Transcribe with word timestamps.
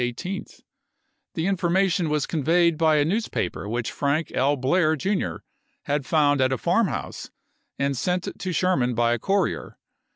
18th. 0.01 0.61
The 1.35 1.45
information 1.45 2.09
was 2.09 2.25
conveyed 2.25 2.75
by 2.75 2.95
a 2.95 3.05
news 3.05 3.27
juiy,i864. 3.27 3.31
paper 3.31 3.69
which 3.69 3.91
Frank 3.91 4.27
P. 4.29 4.55
Blair, 4.55 4.95
Jr., 4.95 5.35
had 5.83 6.07
found 6.07 6.41
at 6.41 6.51
a 6.51 6.57
farmhouse 6.57 7.29
and 7.77 7.95
sent 7.95 8.27
to 8.39 8.51
Sherman 8.51 8.95
by 8.95 9.13
a 9.13 9.19
courier. 9.19 9.77